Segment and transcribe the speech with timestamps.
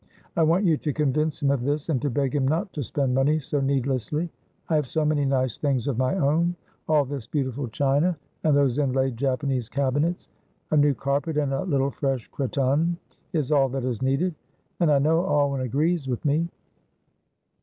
[0.35, 3.13] I want you to convince him of this, and to beg him not to spend
[3.13, 4.31] money so needlessly.
[4.67, 6.55] I have so many nice things of my own;
[6.89, 10.27] all this beautiful china and those inlaid Japanese cabinets.
[10.71, 12.97] A new carpet and a little fresh cretonne
[13.33, 14.33] is all that is needed.
[14.79, 16.49] And I know Alwyn agrees with me."